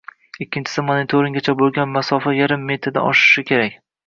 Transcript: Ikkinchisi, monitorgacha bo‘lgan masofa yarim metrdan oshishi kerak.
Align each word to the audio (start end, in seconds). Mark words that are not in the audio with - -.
Ikkinchisi, 0.43 0.83
monitorgacha 0.87 1.55
bo‘lgan 1.59 1.93
masofa 1.99 2.35
yarim 2.39 2.65
metrdan 2.71 3.07
oshishi 3.13 3.47
kerak. 3.53 3.79